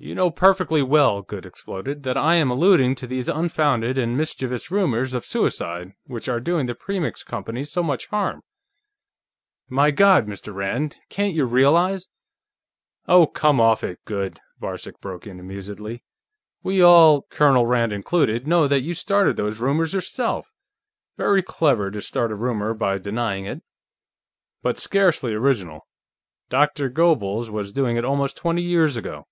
[0.00, 4.70] "You know perfectly well," Goode exploded, "that I am alluding to these unfounded and mischievous
[4.70, 8.42] rumors of suicide, which are doing the Premix Company so much harm.
[9.68, 10.54] My God, Mr.
[10.54, 12.06] Rand, can't you realize"
[13.08, 16.04] "Oh, come off it, Goode," Varcek broke in amusedly.
[16.62, 20.52] "We all Colonel Rand included know that you started those rumors yourself.
[21.16, 23.64] Very clever to start a rumor by denying it.
[24.62, 25.88] But scarcely original.
[26.50, 29.26] Doctor Goebbels was doing it almost twenty years ago."